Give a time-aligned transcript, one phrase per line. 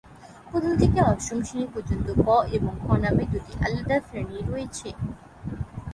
[0.49, 4.89] প্রথম থেকে অষ্টম শ্রেণী পর্যন্ত ক এবং খ নামে দুটি আলাদা শ্রেণী রয়েছে।